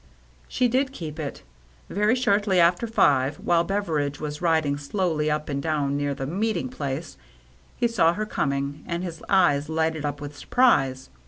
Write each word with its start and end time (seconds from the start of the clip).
She 0.47 0.67
did 0.67 0.93
keep 0.93 1.19
it. 1.19 1.43
Very 1.87 2.15
shortly 2.15 2.59
after 2.59 2.87
five, 2.87 3.33
THE 3.35 3.41
RED 3.41 3.45
SEAL 3.45 3.57
LABEL 3.57 3.75
155 3.75 4.15
while 4.15 4.15
Beveridge 4.15 4.19
was 4.19 4.41
riding 4.41 4.77
slowly 4.79 5.29
up 5.29 5.47
and 5.47 5.61
down 5.61 5.95
near 5.95 6.15
the 6.15 6.25
meeting 6.25 6.69
place, 6.69 7.17
he 7.77 7.87
saw 7.87 8.13
her 8.13 8.25
com 8.25 8.51
ing, 8.51 8.83
and 8.87 9.03
his 9.03 9.21
eyes 9.29 9.69
lighted 9.69 10.03
up 10.03 10.19
with 10.19 10.35
surprise. 10.35 11.11